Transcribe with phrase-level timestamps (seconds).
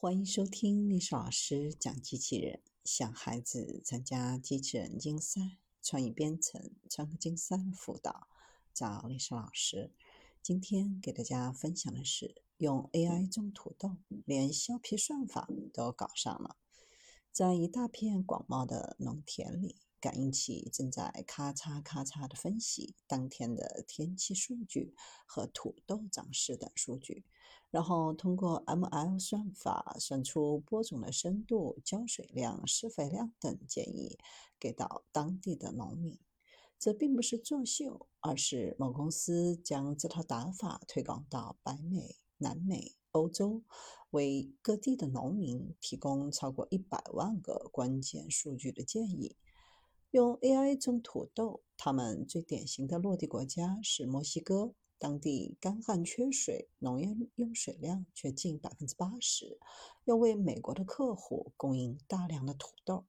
[0.00, 8.28] 欢迎收听历史老师讲机器人，想孩子参加机器人竞赛、创意编程、创客竞赛辅导，
[8.72, 9.90] 找历史老师。
[10.40, 16.54] 今天给大家分享的是用 AI 种土豆，连削皮算法都搞上了。
[17.32, 19.74] 在一大片广袤的农田里。
[20.00, 24.94] 感应器正在咔嚓咔嚓地分析当天的天气数据
[25.26, 27.24] 和土豆长势等数据，
[27.70, 34.18] 然后通过 ML 算法算出播种的深度、浇水量、施肥量等建议，
[34.58, 36.18] 给到当地的农民。
[36.78, 43.64] 这并不是作秀，而是某公司将这套打法推广到北美、南美、欧洲，
[44.10, 49.36] 为各地的农民提供超过一百万个关键数据的建议。
[50.10, 59.58] 用 AI 种土豆，他们最典型的落地国家是墨西哥，当地干旱缺水，农业用水量却近百分之八十，
[60.06, 63.04] 要为美国的客户供应大量的土豆。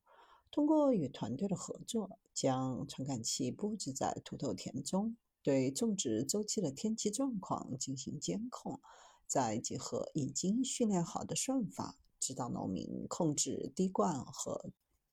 [0.52, 8.82] 通过与团队的合作，将传感器布置在土豆田中，对种植周期的天气状况进行监控，
[9.26, 14.72] 再结合已经训练好的算法，指导农民控制滴灌和。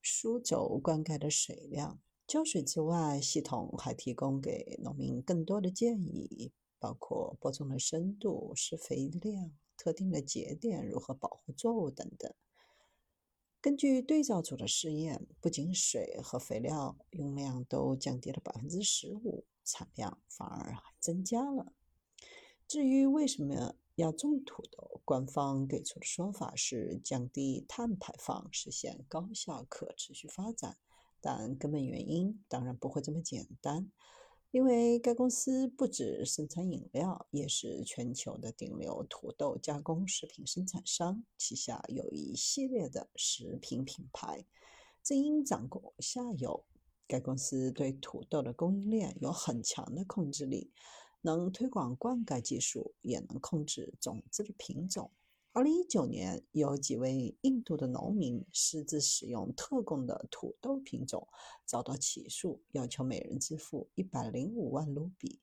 [0.09, 12.33] 输走灌溉的水量、浇水之外，系统还提供给农民更多的建议，包括播种的深度、施肥量、特定的节点如何保护作物等等。
[13.61, 21.73] 根据对照组的试验，不仅水和肥料用量都降低了百分之十五，产量反而还增加了。
[22.69, 23.75] 至于为什么？
[23.97, 30.77] 要种土豆，官方给出的说法是降低碳排放，实现高效可持续发展。
[31.21, 33.91] 但根本原因当然不会这么简单，
[34.51, 44.45] 因为该公司不止生产饮料，也是全球的顶流土豆加工食品生产商，旗下有一系列的食品品牌。
[45.03, 46.65] 正因掌控下游，
[47.09, 50.71] 该公司对土豆的供应链有很强的控制力。
[51.27, 55.11] 能推广灌溉技术，也能控制种子的品种。
[55.51, 61.27] 二零一九年，有几位印度的农民私自使用特供的土豆品种，
[61.65, 65.41] 遭到起诉，要求每人支付一百零五万卢比。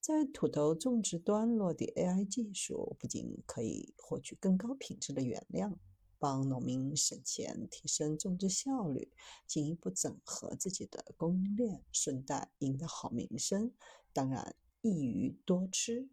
[0.00, 5.78] 在土豆种植端落地 AI 技术，不仅可以获取更高品质的原料，
[6.18, 9.12] 帮农民省钱、提升种植效率，
[9.46, 13.70] 进一步整合自己的供应链，顺带赢得好名声。
[14.12, 14.56] 当然。
[14.82, 16.08] 一鱼多吃。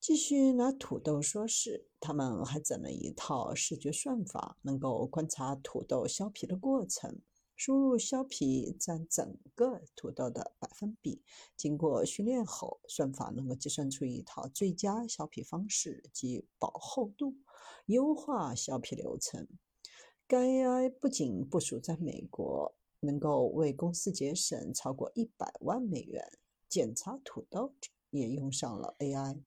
[0.00, 7.20] 继续拿土豆说事，他们还整了一套视觉算法，能够观察土豆削皮的过程，
[7.54, 11.20] 输入削皮占整个土豆的百分比。
[11.54, 17.36] 经过训练后，算法能够计算出一套最佳削皮方式及薄厚度，
[17.86, 19.46] 优化削皮流程。
[20.26, 26.24] 该 AI 不仅部署在美国，能够为公司节省超过一百万美元。
[26.68, 27.74] 检查土豆
[28.10, 29.40] 也用上了 AI，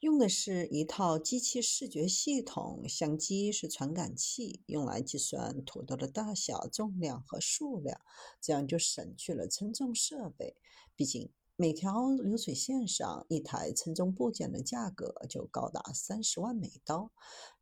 [0.00, 8.00] 用的是一套机器视觉系统，相机是传感器，用来计算土豆的大小、重量和数量，
[8.40, 10.56] 这样就省去了称重设备。
[10.94, 17.10] 毕竟每条流水线上一台称重部件的价格就高达三十万美刀。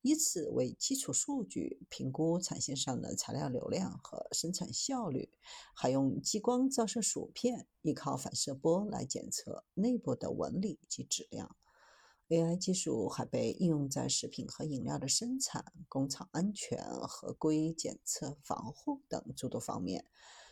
[0.02, 5.30] 以此为基础数据评估产线上的材料流量和生产效率，
[5.76, 11.54] 还用激光照射薯片，依靠反射波来检测内部的纹理及质量。
[12.30, 20.04] AI 技术还被应用在食品和饮料的生产、工厂安全、合规检测、防护等诸多方面。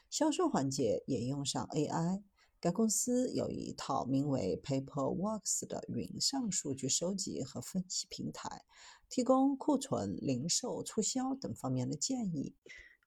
[0.09, 2.23] 销售环节也用上 AI。
[2.62, 8.62] 该公司有一套名为 PaperWorks 的云上数据收集和分析平台，
[9.09, 12.55] 提供库存、零售、促销等方面的建议。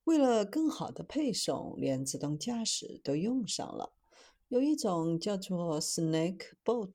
[0.03, 3.93] 为了更好的配送，连自动驾驶都用上了。
[4.49, 6.93] 有一种叫做 Snakebot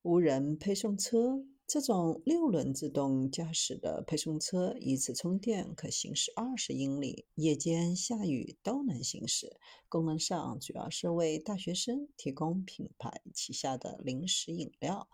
[0.00, 1.44] 无人配送车。
[1.66, 9.56] 这种六轮自动驾驶的配送车，一次充电可行驶二十英里，夜间下雨都能行驶。
[9.88, 15.08] 功能上主要是为大学生提供品牌旗下的零食饮料。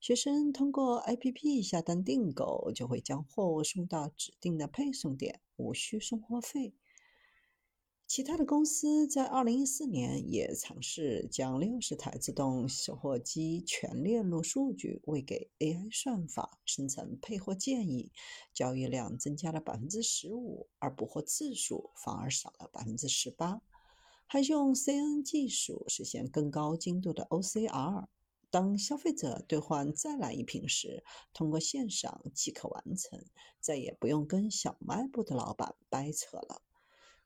[0.00, 6.74] 学生通过 APP 下单订购，就会将货物送到指定的配送点，无需送货费。
[8.14, 18.12] 其他的公司在二零一四年也尝试将六十台自动售货机全链路数据喂给 AI 算法，生成配货建议，
[18.52, 23.62] 交易量增加了百分之十五，而补货次数反而少了百分之十八。
[24.26, 28.08] 还用 C N 技术实现更高精度的 OCR，
[28.50, 33.24] 当消费者兑换再来一瓶时，通过线上即可完成，
[33.58, 36.60] 再也不用跟小卖部的老板掰扯了。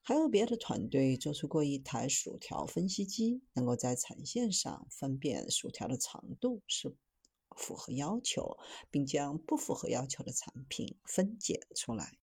[0.09, 6.95] 还有别的团队做出过一台薯条分析机，能够在产线上分辨薯条的长度是
[7.57, 8.57] 符合要求，
[8.89, 12.15] 并将不符合要求的产品分解出来。